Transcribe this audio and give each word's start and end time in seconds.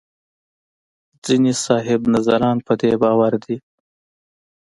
ځینې 1.25 1.51
صاحب 1.65 2.01
نظران 2.15 2.57
په 2.67 2.73
دې 2.81 2.91
باور 3.01 3.33
دي. 3.43 3.57